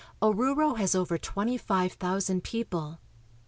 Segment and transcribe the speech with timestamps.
[0.19, 2.99] Oruro has over twenty five thousand people.